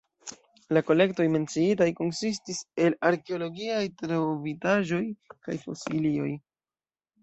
[0.77, 5.07] La kolektoj menciitaj konsistis el arkeologiaj trovitaĵoj
[5.39, 6.37] kaj fosilioj.